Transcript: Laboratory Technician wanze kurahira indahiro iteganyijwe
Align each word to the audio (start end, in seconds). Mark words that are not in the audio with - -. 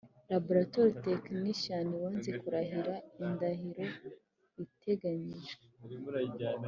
Laboratory 0.31 0.93
Technician 1.07 1.87
wanze 2.01 2.29
kurahira 2.41 2.93
indahiro 3.23 3.85
iteganyijwe 4.65 5.63